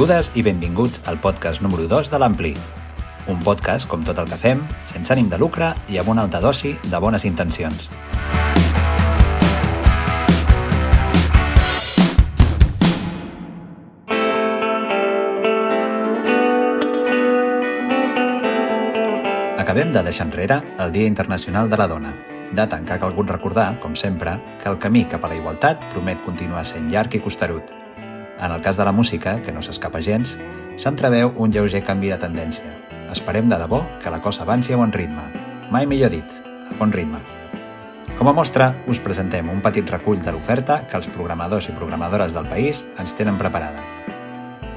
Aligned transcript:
Benvingudes 0.00 0.30
i 0.32 0.40
benvinguts 0.40 1.00
al 1.04 1.18
podcast 1.20 1.60
número 1.60 1.84
2 1.84 2.08
de 2.08 2.18
l'Ampli. 2.18 2.54
Un 3.28 3.40
podcast, 3.44 3.84
com 3.84 4.00
tot 4.00 4.16
el 4.16 4.30
que 4.30 4.38
fem, 4.40 4.62
sense 4.88 5.12
ànim 5.12 5.26
de 5.28 5.36
lucre 5.36 5.66
i 5.92 5.98
amb 6.00 6.08
una 6.08 6.22
alta 6.24 6.38
dosi 6.40 6.70
de 6.86 7.00
bones 7.04 7.26
intencions. 7.28 7.90
Acabem 19.60 19.92
de 19.92 20.00
deixar 20.00 20.30
enrere 20.30 20.62
el 20.78 20.96
Dia 20.96 21.12
Internacional 21.12 21.68
de 21.68 21.76
la 21.76 21.90
Dona, 21.92 22.14
data 22.54 22.80
en 22.80 22.88
què 22.88 22.96
ha 22.96 23.02
calgut 23.04 23.28
recordar, 23.36 23.74
com 23.84 23.92
sempre, 23.92 24.38
que 24.64 24.72
el 24.72 24.80
camí 24.80 25.04
cap 25.04 25.28
a 25.28 25.34
la 25.34 25.36
igualtat 25.36 25.84
promet 25.92 26.24
continuar 26.24 26.64
sent 26.64 26.88
llarg 26.88 27.20
i 27.20 27.20
costerut. 27.20 27.79
En 28.40 28.52
el 28.52 28.62
cas 28.62 28.76
de 28.76 28.84
la 28.84 28.92
música, 28.92 29.42
que 29.42 29.52
no 29.52 29.60
s'escapa 29.60 30.00
gens, 30.00 30.38
s'entreveu 30.80 31.34
un 31.36 31.52
lleuger 31.52 31.82
canvi 31.84 32.08
de 32.08 32.16
tendència. 32.16 32.70
Esperem 33.12 33.50
de 33.50 33.58
debò 33.60 33.82
que 34.00 34.10
la 34.10 34.22
cosa 34.24 34.46
avanci 34.46 34.72
a 34.72 34.78
bon 34.80 34.94
ritme. 34.96 35.26
Mai 35.70 35.84
millor 35.86 36.08
dit, 36.14 36.38
a 36.48 36.78
bon 36.78 36.92
ritme. 36.92 37.20
Com 38.16 38.30
a 38.30 38.32
mostra, 38.32 38.70
us 38.88 39.00
presentem 39.00 39.50
un 39.52 39.60
petit 39.60 39.90
recull 39.92 40.22
de 40.24 40.32
l'oferta 40.32 40.86
que 40.88 40.96
els 40.96 41.08
programadors 41.12 41.68
i 41.68 41.74
programadores 41.76 42.32
del 42.32 42.48
país 42.48 42.84
ens 42.96 43.12
tenen 43.18 43.36
preparada. 43.40 43.84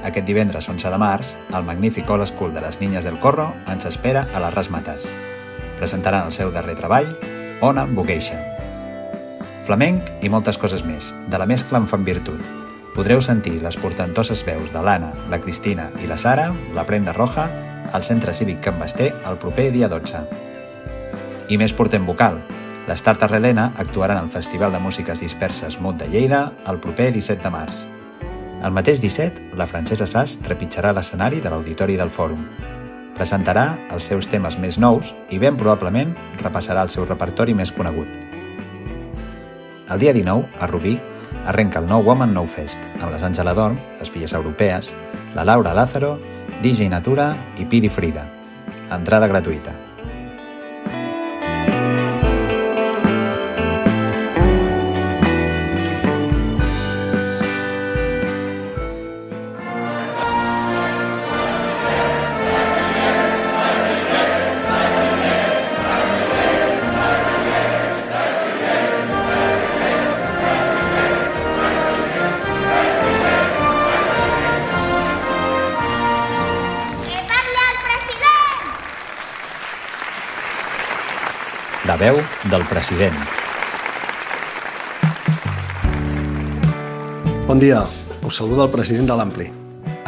Aquest 0.04 0.28
divendres 0.28 0.68
11 0.68 0.92
de 0.92 0.98
març, 1.00 1.32
el 1.56 1.64
magnífic 1.64 2.10
All 2.10 2.26
School 2.28 2.52
de 2.52 2.60
les 2.60 2.80
Niñas 2.82 3.04
del 3.08 3.16
Corro 3.20 3.54
ens 3.72 3.88
espera 3.88 4.26
a 4.34 4.42
les 4.44 4.52
Rasmates. 4.52 5.08
Presentaran 5.78 6.26
el 6.28 6.36
seu 6.36 6.52
darrer 6.52 6.76
treball, 6.76 7.08
Ona 7.64 7.86
Boqueixa. 7.88 8.36
Flamenc 9.64 10.12
i 10.20 10.28
moltes 10.28 10.60
coses 10.60 10.84
més, 10.84 11.14
de 11.32 11.40
la 11.40 11.48
mescla 11.48 11.80
en 11.80 11.88
fan 11.88 12.04
virtut. 12.04 12.63
Podreu 12.94 13.18
sentir 13.18 13.56
les 13.58 13.74
portantoses 13.74 14.44
veus 14.46 14.68
de 14.70 14.78
l'Anna, 14.78 15.08
la 15.26 15.40
Cristina 15.42 15.88
i 15.98 16.06
la 16.06 16.14
Sara, 16.14 16.52
la 16.76 16.84
Prenda 16.86 17.12
Roja, 17.12 17.48
al 17.92 18.04
Centre 18.06 18.32
Cívic 18.32 18.60
Can 18.62 18.78
Basté 18.78 19.08
el 19.26 19.38
proper 19.42 19.72
dia 19.74 19.88
12. 19.90 20.20
I 21.50 21.58
més 21.58 21.72
portem 21.74 22.04
vocal. 22.06 22.38
Les 22.86 23.00
Tartes 23.02 23.32
Relena 23.32 23.72
actuaran 23.82 24.20
al 24.20 24.30
Festival 24.30 24.70
de 24.70 24.78
Músiques 24.78 25.18
Disperses 25.18 25.80
Mut 25.82 25.98
de 25.98 26.06
Lleida 26.12 26.52
el 26.70 26.78
proper 26.78 27.08
17 27.16 27.42
de 27.42 27.50
març. 27.50 27.80
El 28.62 28.70
mateix 28.76 29.02
17, 29.02 29.50
la 29.58 29.66
Francesa 29.66 30.06
Sass 30.06 30.38
trepitjarà 30.44 30.92
l'escenari 30.94 31.40
de 31.42 31.50
l'Auditori 31.50 31.96
del 31.98 32.12
Fòrum. 32.14 32.44
Presentarà 33.18 33.64
els 33.90 34.06
seus 34.06 34.28
temes 34.30 34.54
més 34.62 34.78
nous 34.78 35.10
i 35.34 35.40
ben 35.42 35.58
probablement 35.58 36.14
repassarà 36.44 36.86
el 36.86 36.94
seu 36.94 37.08
repertori 37.10 37.58
més 37.58 37.74
conegut. 37.74 38.06
El 39.90 39.98
dia 39.98 40.14
19, 40.14 40.46
a 40.62 40.70
Rubí, 40.70 40.94
arrenca 41.46 41.80
el 41.80 41.88
nou 41.88 42.04
Woman 42.04 42.34
No 42.34 42.46
Fest, 42.50 42.82
amb 43.00 43.12
les 43.12 43.24
Àngela 43.24 43.54
Dorm, 43.56 43.78
les 44.00 44.10
filles 44.10 44.32
europees, 44.32 44.92
la 45.34 45.44
Laura 45.44 45.74
Lázaro, 45.74 46.16
DJ 46.62 46.88
Natura 46.90 47.32
i 47.58 47.66
Piri 47.68 47.90
Frida. 47.92 48.28
Entrada 48.92 49.28
gratuïta. 49.28 49.93
La 81.94 81.98
veu 82.10 82.16
del 82.50 82.64
president. 82.66 83.14
Bon 87.46 87.60
dia, 87.62 87.84
us 88.26 88.40
saluda 88.40 88.64
el 88.64 88.72
president 88.72 89.06
de 89.06 89.18
l'Ampli. 89.20 89.46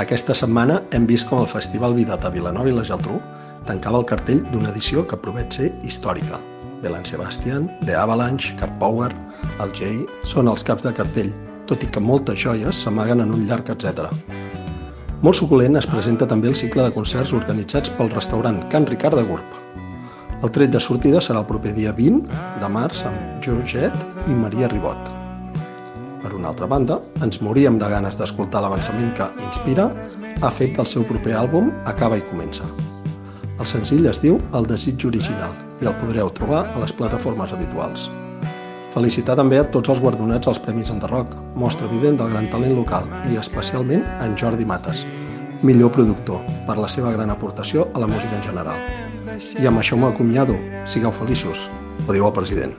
Aquesta 0.03 0.35
setmana 0.35 0.81
hem 0.99 1.07
vist 1.07 1.29
com 1.29 1.45
el 1.45 1.47
Festival 1.53 1.95
Vidat 1.95 2.27
a 2.27 2.33
Vilanova 2.35 2.73
i 2.73 2.75
la 2.75 2.83
Geltrú 2.89 3.21
tancava 3.69 4.01
el 4.03 4.07
cartell 4.11 4.41
d'una 4.51 4.73
edició 4.73 5.05
que 5.07 5.21
promet 5.29 5.61
ser 5.61 5.69
històrica. 5.87 6.41
Belan 6.83 7.07
Sebastian, 7.07 7.69
The 7.85 7.95
Avalanche, 8.01 8.57
Cat 8.59 8.75
Power, 8.83 9.13
el 9.63 9.71
Jay 9.79 10.03
són 10.33 10.51
els 10.51 10.67
caps 10.67 10.89
de 10.89 10.95
cartell, 10.97 11.31
tot 11.71 11.87
i 11.87 11.93
que 11.95 12.03
moltes 12.03 12.43
joies 12.49 12.83
s'amaguen 12.83 13.23
en 13.23 13.31
un 13.37 13.47
llarg 13.47 13.71
etc. 13.77 14.11
Molt 15.23 15.39
suculent 15.39 15.79
es 15.79 15.87
presenta 15.95 16.27
també 16.35 16.51
el 16.51 16.59
cicle 16.65 16.83
de 16.83 16.99
concerts 16.99 17.37
organitzats 17.45 17.95
pel 17.95 18.11
restaurant 18.19 18.65
Can 18.75 18.91
Ricard 18.91 19.23
de 19.23 19.29
Gurb. 19.31 19.63
El 20.45 20.51
tret 20.53 20.69
de 20.69 20.81
sortida 20.85 21.21
serà 21.25 21.41
el 21.41 21.47
proper 21.49 21.71
dia 21.73 21.93
20 21.97 22.41
de 22.61 22.69
març 22.69 22.99
amb 23.09 23.45
Georgette 23.45 24.29
i 24.29 24.35
Maria 24.37 24.69
Ribot. 24.69 25.09
Per 26.21 26.33
una 26.37 26.51
altra 26.51 26.69
banda, 26.69 26.99
ens 27.25 27.41
moríem 27.41 27.79
de 27.81 27.89
ganes 27.89 28.19
d'escoltar 28.21 28.61
l'avançament 28.61 29.15
que 29.17 29.31
Inspira 29.47 29.87
ha 30.43 30.51
fet 30.53 30.77
del 30.77 30.89
seu 30.93 31.07
proper 31.09 31.33
àlbum 31.41 31.71
Acaba 31.93 32.19
i 32.21 32.27
comença. 32.29 32.69
El 33.57 33.65
senzill 33.71 34.11
es 34.11 34.21
diu 34.21 34.37
El 34.59 34.69
desig 34.69 35.07
original 35.09 35.57
i 35.81 35.89
el 35.89 35.97
podreu 36.03 36.29
trobar 36.39 36.67
a 36.69 36.85
les 36.85 36.93
plataformes 36.93 37.57
habituals. 37.57 38.11
Felicitar 38.93 39.39
també 39.41 39.63
a 39.63 39.69
tots 39.73 39.89
els 39.93 40.03
guardonats 40.05 40.53
als 40.53 40.61
Premis 40.61 40.93
Enderroc, 40.93 41.33
mostra 41.57 41.89
evident 41.89 42.21
del 42.21 42.37
gran 42.37 42.51
talent 42.53 42.77
local 42.77 43.09
i 43.33 43.41
especialment 43.41 44.05
en 44.25 44.37
Jordi 44.37 44.69
Mates, 44.69 45.07
millor 45.63 45.93
productor, 45.93 46.41
per 46.67 46.77
la 46.79 46.89
seva 46.89 47.13
gran 47.15 47.31
aportació 47.31 47.89
a 47.95 47.99
la 48.03 48.07
música 48.11 48.37
en 48.37 48.43
general. 48.45 48.79
I 49.61 49.67
amb 49.69 49.79
això 49.81 49.97
m'acomiado. 49.97 50.57
Sigueu 50.89 51.13
feliços. 51.13 51.71
Ho 52.07 52.13
diu 52.13 52.27
el 52.27 52.33
president. 52.33 52.75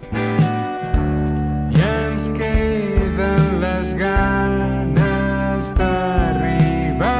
i 1.73 1.81
ens 1.81 2.29
queden 2.37 3.61
les 3.61 3.93
ganes 3.97 5.73
d'arribar 5.77 7.13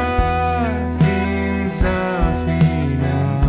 fins 1.02 1.86
al 1.86 2.34
final. 2.46 3.46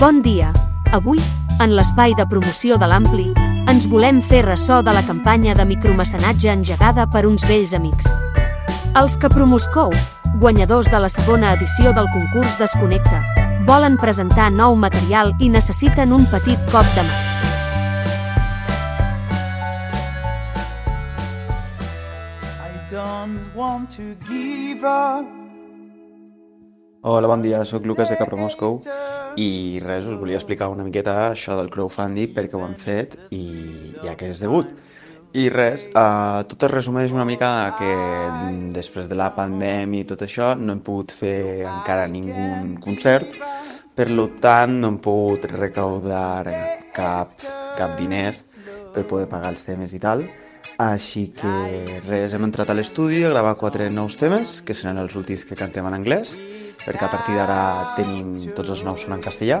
Bon 0.00 0.22
dia! 0.22 0.52
Avui, 0.92 1.16
en 1.64 1.72
l'espai 1.72 2.12
de 2.12 2.26
promoció 2.28 2.76
de 2.76 2.84
l'Ampli, 2.84 3.30
ens 3.72 3.86
volem 3.88 4.18
fer 4.20 4.42
ressò 4.44 4.82
de 4.84 4.92
la 4.92 5.00
campanya 5.06 5.54
de 5.56 5.64
micromecenatge 5.64 6.52
engegada 6.52 7.06
per 7.08 7.24
uns 7.24 7.46
vells 7.48 7.72
amics. 7.72 8.10
Els 9.00 9.16
que 9.16 9.32
Promoscou, 9.32 9.88
guanyadors 10.36 10.92
de 10.92 11.00
la 11.00 11.08
segona 11.08 11.54
edició 11.56 11.96
del 11.96 12.12
concurs 12.12 12.58
Desconnecta, 12.60 13.22
volen 13.64 13.96
presentar 13.96 14.50
nou 14.52 14.76
material 14.76 15.32
i 15.40 15.48
necessiten 15.48 16.12
un 16.12 16.28
petit 16.28 16.60
cop 16.68 16.84
de 16.92 17.08
mà. 17.08 17.20
I 22.68 22.76
don't 22.92 23.40
want 23.56 23.88
to 23.96 24.12
give 24.28 24.84
up. 24.84 25.41
Hola, 27.04 27.26
bon 27.26 27.42
dia, 27.42 27.64
sóc 27.66 27.82
Lucas 27.82 28.12
de 28.12 28.14
Capra 28.14 28.36
Moscou 28.38 28.76
i 29.34 29.80
res, 29.82 30.04
us 30.06 30.20
volia 30.20 30.36
explicar 30.38 30.68
una 30.70 30.84
miqueta 30.86 31.32
això 31.32 31.56
del 31.58 31.66
crowdfunding 31.74 32.30
perquè 32.36 32.54
ho 32.54 32.60
hem 32.62 32.76
fet 32.78 33.16
i 33.34 33.40
ja 34.04 34.12
que 34.20 34.28
és 34.30 34.42
debut. 34.44 34.70
I 35.34 35.48
res, 35.50 35.88
uh, 35.98 36.44
tot 36.46 36.62
es 36.62 36.70
resumeix 36.70 37.10
una 37.10 37.24
mica 37.26 37.48
que 37.80 37.90
després 38.76 39.10
de 39.10 39.18
la 39.18 39.32
pandèmia 39.34 40.04
i 40.04 40.08
tot 40.12 40.22
això 40.22 40.52
no 40.54 40.76
hem 40.76 40.84
pogut 40.86 41.10
fer 41.24 41.64
encara 41.72 42.06
ningú 42.06 42.46
concert, 42.86 43.34
per 43.98 44.06
lo 44.14 44.28
tant 44.46 44.78
no 44.84 44.92
hem 44.92 45.00
pogut 45.02 45.50
recaudar 45.56 46.46
cap, 46.94 47.34
cap 47.82 47.98
diners 47.98 48.44
per 48.94 49.08
poder 49.10 49.26
pagar 49.26 49.50
els 49.56 49.66
temes 49.66 49.98
i 49.98 50.04
tal. 50.06 50.22
Així 50.82 51.28
que 51.36 51.50
res, 52.08 52.32
hem 52.34 52.42
entrat 52.48 52.70
a 52.72 52.74
l'estudi 52.74 53.20
a 53.22 53.30
gravar 53.30 53.52
quatre 53.60 53.86
nous 53.92 54.16
temes, 54.18 54.56
que 54.66 54.74
seran 54.74 54.98
els 54.98 55.14
últims 55.18 55.44
que 55.46 55.54
cantem 55.58 55.86
en 55.86 55.94
anglès, 55.94 56.32
perquè 56.82 57.06
a 57.06 57.10
partir 57.12 57.36
d'ara 57.36 57.94
tenim 57.94 58.32
tots 58.56 58.72
els 58.74 58.82
nous 58.86 59.04
són 59.04 59.14
en 59.14 59.22
castellà. 59.22 59.60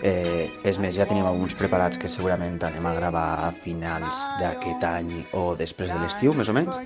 Eh, 0.00 0.48
és 0.64 0.78
més, 0.80 0.94
ja 0.96 1.04
tenim 1.10 1.26
alguns 1.28 1.56
preparats 1.58 2.00
que 2.00 2.08
segurament 2.08 2.56
anem 2.64 2.86
a 2.88 2.94
gravar 2.96 3.26
a 3.44 3.50
finals 3.66 4.22
d'aquest 4.40 4.86
any 4.88 5.12
o 5.36 5.50
després 5.58 5.92
de 5.92 6.00
l'estiu, 6.00 6.32
més 6.38 6.48
o 6.48 6.56
menys. 6.56 6.80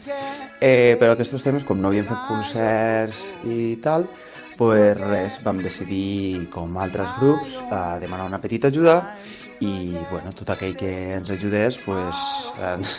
Eh, 0.59 0.97
però 0.99 1.15
aquests 1.15 1.47
temes, 1.47 1.67
com 1.69 1.79
no 1.79 1.93
havíem 1.93 2.09
fet 2.09 2.25
concerts 2.27 3.29
i 3.47 3.77
tal, 3.85 4.09
pues 4.59 4.97
res, 4.99 5.39
vam 5.45 5.63
decidir, 5.63 6.49
com 6.51 6.75
altres 6.83 7.15
grups, 7.21 7.61
a 7.71 8.01
demanar 8.03 8.27
una 8.27 8.43
petita 8.43 8.73
ajuda 8.75 9.05
i 9.63 9.95
bueno, 10.11 10.31
tot 10.35 10.51
aquell 10.55 10.75
que 10.79 10.91
ens 11.17 11.31
ajudés 11.35 11.79
pues, 11.83 12.19
ens, 12.63 12.99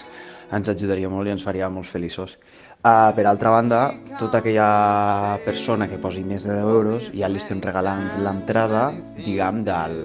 ens 0.56 0.72
ajudaria 0.72 1.10
molt 1.12 1.30
i 1.30 1.34
ens 1.36 1.46
faria 1.46 1.70
molt 1.70 1.90
feliços. 1.90 2.38
Uh, 2.80 3.12
per 3.16 3.26
altra 3.28 3.52
banda, 3.52 3.80
tota 4.18 4.40
aquella 4.40 5.38
persona 5.44 5.90
que 5.92 6.00
posi 6.00 6.24
més 6.24 6.46
de 6.48 6.56
10 6.56 6.70
euros 6.74 7.10
ja 7.12 7.28
li 7.28 7.42
estem 7.42 7.60
regalant 7.62 8.08
l'entrada, 8.24 8.90
diguem, 9.18 9.64
del, 9.68 9.98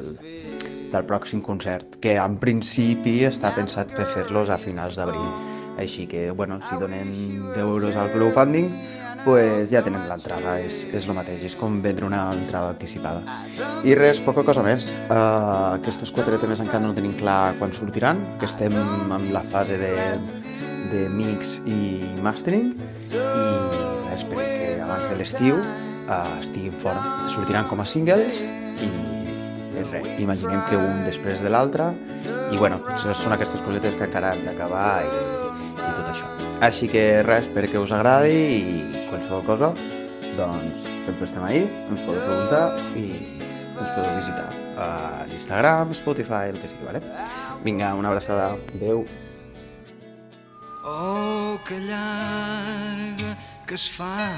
del 0.90 1.06
pròxim 1.06 1.42
concert, 1.42 2.00
que 2.02 2.16
en 2.18 2.36
principi 2.42 3.20
està 3.28 3.54
pensat 3.54 3.94
per 3.94 4.08
fer-los 4.10 4.50
a 4.50 4.58
finals 4.58 4.98
d'abril. 4.98 5.30
Així 5.78 6.08
que, 6.10 6.28
bueno, 6.30 6.60
si 6.68 6.78
donen 6.78 7.14
10 7.54 7.62
euros 7.62 7.96
al 7.96 8.12
crowdfunding, 8.12 8.68
pues 9.24 9.70
ja 9.72 9.82
tenen 9.84 10.04
l'entrada, 10.08 10.58
és, 10.60 10.84
és 10.92 11.08
el 11.08 11.16
mateix, 11.16 11.42
és 11.48 11.56
com 11.58 11.80
vendre 11.84 12.06
una 12.06 12.22
entrada 12.34 12.74
anticipada. 12.74 13.38
I 13.84 13.96
res, 13.98 14.20
poca 14.24 14.44
cosa 14.46 14.62
més. 14.64 14.86
Uh, 15.08 15.78
aquests 15.78 16.12
quatre 16.14 16.38
temes 16.42 16.62
encara 16.64 16.84
no 16.84 16.94
tenim 16.96 17.16
clar 17.18 17.54
quan 17.60 17.72
sortiran, 17.72 18.20
que 18.40 18.48
estem 18.50 18.76
en 18.76 19.30
la 19.32 19.42
fase 19.48 19.80
de, 19.80 19.94
de 20.92 21.06
mix 21.08 21.58
i 21.64 22.04
mastering, 22.24 22.74
i 23.14 23.48
res, 24.10 24.28
perquè 24.28 24.78
abans 24.84 25.08
de 25.08 25.18
l'estiu 25.20 25.58
uh, 25.58 26.38
estiguin 26.40 26.76
fora. 26.84 27.24
Sortiran 27.32 27.68
com 27.70 27.80
a 27.80 27.88
singles 27.88 28.44
i 28.84 28.92
i 29.74 29.82
res, 29.90 30.08
imaginem 30.22 30.60
que 30.68 30.78
un 30.78 31.02
després 31.06 31.40
de 31.42 31.50
l'altre 31.50 31.88
i 32.52 32.58
bueno, 32.60 32.78
són 33.00 33.34
aquestes 33.34 33.62
cosetes 33.66 33.96
que 33.98 34.06
encara 34.06 34.34
hem 34.34 34.44
d'acabar 34.46 35.02
i, 35.02 35.22
i 35.74 35.94
tot 35.96 36.10
això. 36.12 36.28
Així 36.62 36.86
que 36.90 37.24
res, 37.26 37.48
espero 37.48 37.70
que 37.72 37.82
us 37.82 37.94
agradi 37.94 38.36
i 38.38 39.03
qualsevol 39.14 39.44
cosa, 39.46 39.70
doncs 40.36 40.88
sempre 41.02 41.28
estem 41.28 41.44
ahí, 41.46 41.62
ens 41.90 42.02
podeu 42.02 42.22
preguntar 42.24 42.64
i 42.98 43.04
ens 43.78 43.90
podeu 43.94 44.10
visitar 44.18 44.48
a 44.74 44.88
l'Instagram, 45.30 45.94
Spotify, 45.94 46.50
el 46.50 46.58
que 46.58 46.70
sigui, 46.70 46.86
vale? 46.86 47.02
Vinga, 47.64 47.94
una 47.94 48.10
abraçada. 48.10 48.56
Adéu. 48.74 49.06
Oh, 50.84 51.56
que 51.64 51.78
llarga 51.80 53.36
que 53.66 53.74
es 53.74 53.88
fa 53.88 54.34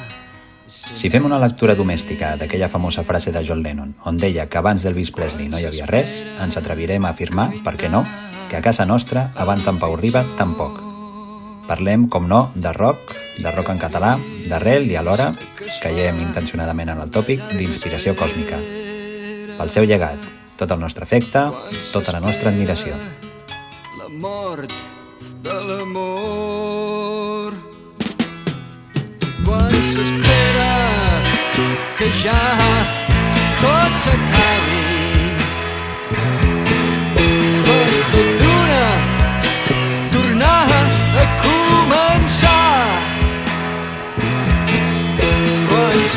Si 0.66 1.10
fem 1.10 1.24
una 1.26 1.38
lectura 1.38 1.74
domèstica 1.78 2.32
d'aquella 2.38 2.68
famosa 2.70 3.04
frase 3.06 3.30
de 3.34 3.42
John 3.46 3.62
Lennon, 3.62 3.94
on 4.02 4.18
deia 4.18 4.48
que 4.50 4.58
abans 4.58 4.82
d'Elvis 4.82 5.12
Presley 5.14 5.46
no 5.50 5.60
hi 5.62 5.68
havia 5.68 5.86
res, 5.86 6.24
ens 6.42 6.58
atrevirem 6.58 7.06
a 7.06 7.14
afirmar, 7.14 7.52
per 7.62 7.76
què 7.78 7.90
no, 7.90 8.02
que 8.50 8.58
a 8.58 8.64
casa 8.66 8.86
nostra, 8.86 9.30
abans 9.38 9.62
d'en 9.66 9.78
Pau 9.78 9.94
Riba, 9.94 10.26
tampoc. 10.38 10.85
Parlem, 11.66 12.06
com 12.08 12.28
no, 12.30 12.52
de 12.54 12.70
rock, 12.72 13.12
de 13.42 13.50
rock 13.50 13.72
en 13.74 13.80
català, 13.82 14.12
d'arrel 14.46 14.86
i 14.86 14.94
alhora, 14.96 15.32
caiem 15.82 16.20
intencionadament 16.22 16.92
en 16.94 17.02
el 17.02 17.10
tòpic 17.10 17.42
d'inspiració 17.58 18.14
còsmica. 18.18 18.60
Pel 19.56 19.72
seu 19.74 19.88
llegat, 19.88 20.20
tot 20.60 20.70
el 20.70 20.80
nostre 20.80 21.02
afecte, 21.08 21.42
tota 21.92 22.14
la 22.14 22.20
nostra 22.20 22.50
admiració. 22.54 22.94
la 23.98 24.08
mort 24.08 24.72
de 25.42 25.56
l'amor. 25.68 27.52
Quan 29.44 29.74
s'espera 29.92 30.72
que 31.98 32.08
ja 32.22 32.40
tot 33.60 33.92
s'acabi 34.04 34.35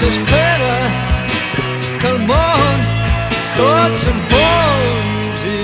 Quan 0.09 0.17
s'espera 0.17 0.77
que 2.01 2.07
el 2.09 2.19
món 2.25 2.79
tot 3.53 3.93
s'enfonsi 4.01 5.59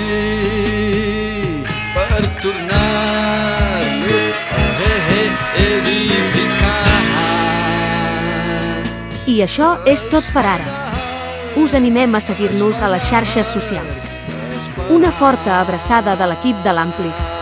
per 1.96 2.20
tornar-lo 2.44 4.20
a 4.54 4.68
edificar. 5.64 6.94
I 9.26 9.42
això 9.42 9.82
és 9.82 10.06
tot 10.14 10.22
per 10.30 10.46
ara. 10.46 10.70
Us 11.58 11.74
animem 11.74 12.14
a 12.14 12.20
seguir-nos 12.22 12.78
a 12.78 12.92
les 12.94 13.02
xarxes 13.10 13.50
socials. 13.50 14.04
Una 14.94 15.10
forta 15.10 15.58
abraçada 15.58 16.14
de 16.14 16.30
l'equip 16.30 16.62
de 16.62 16.70
l'Ampli. 16.70 17.35